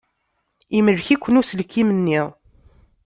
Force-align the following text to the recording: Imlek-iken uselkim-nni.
Imlek-iken 0.77 1.39
uselkim-nni. 1.39 2.21